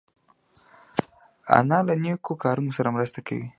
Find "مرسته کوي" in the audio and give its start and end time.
2.95-3.47